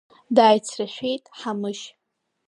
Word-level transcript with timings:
Дааицрашәеит 0.35 1.23
Ҳамышь. 1.39 1.85